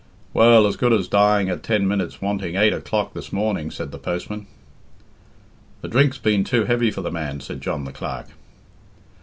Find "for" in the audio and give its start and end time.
6.89-7.01